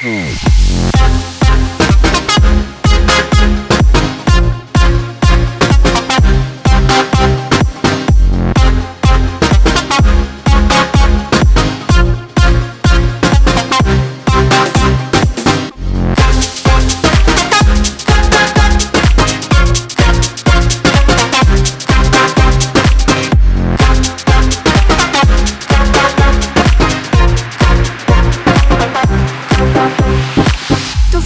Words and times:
Mm. 0.00 0.47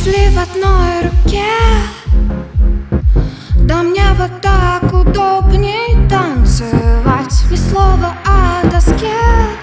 мысли 0.05 0.29
в 0.35 0.39
одной 0.39 1.03
руке. 1.03 1.45
Да 3.57 3.83
мне 3.83 4.03
вот 4.19 4.41
так 4.41 4.83
удобней 4.93 6.09
танцевать. 6.09 7.45
Ни 7.51 7.57
слова 7.57 8.15
о 8.27 8.69
доске. 8.69 9.62